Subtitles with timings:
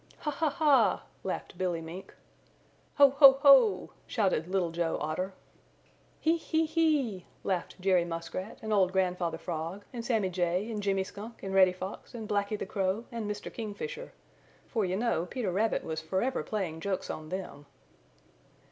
[0.21, 0.31] "Ha!
[0.31, 0.49] ha!
[0.49, 2.15] ha!" laughed Billy Mink.
[2.95, 3.11] "Ho!
[3.11, 3.33] ho!
[3.43, 5.33] ho!" shouted Little Joe Otter.
[6.19, 6.37] "He!
[6.37, 6.65] he!
[6.65, 11.53] he!" laughed Jerry Muskrat and old Grandfather Frog and Sammy Jay and Jimmy Skunk and
[11.53, 13.53] Reddy Fox and Blacky the Crow and Mr.
[13.53, 14.11] Kingfisher,
[14.65, 17.67] for you know Peter Rabbit was forever playing jokes on them.